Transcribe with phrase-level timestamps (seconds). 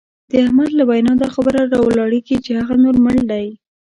[0.29, 3.47] د احمد له وینا دا خبره را ولاړېږي چې هغه نور مړ دی.